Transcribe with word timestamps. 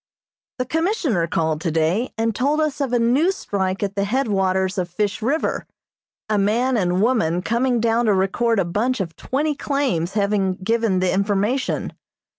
The 0.57 0.65
Commissioner 0.65 1.27
called 1.27 1.61
today 1.61 2.11
and 2.17 2.33
told 2.33 2.59
us 2.59 2.81
of 2.81 2.91
a 2.91 2.97
new 2.97 3.31
strike 3.31 3.83
at 3.83 3.93
the 3.93 4.03
headwaters 4.05 4.79
of 4.79 4.89
Fish 4.89 5.21
River; 5.21 5.67
a 6.27 6.39
man 6.39 6.75
and 6.75 7.03
woman 7.03 7.43
coming 7.43 7.79
down 7.79 8.05
to 8.05 8.13
record 8.15 8.57
a 8.57 8.65
bunch 8.65 8.99
of 8.99 9.15
twenty 9.15 9.53
claims 9.53 10.13
having 10.13 10.55
given 10.55 11.01
the 11.01 11.13
information. 11.13 11.93